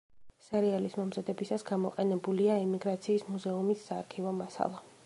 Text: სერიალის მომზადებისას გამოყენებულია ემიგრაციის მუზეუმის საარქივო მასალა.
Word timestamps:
სერიალის 0.43 0.95
მომზადებისას 0.99 1.65
გამოყენებულია 1.67 2.57
ემიგრაციის 2.65 3.29
მუზეუმის 3.37 3.87
საარქივო 3.91 4.39
მასალა. 4.43 4.89